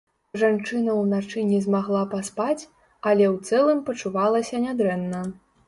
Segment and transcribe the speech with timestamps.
[0.43, 2.63] Жанчына ўначы не змагла паспаць,
[3.11, 5.25] але ў цэлым пачувалася нядрэнна.